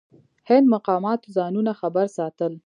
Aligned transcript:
هند 0.49 0.65
مقاماتو 0.73 1.27
ځانونه 1.37 1.71
خبر 1.79 2.05
ساتل. 2.17 2.53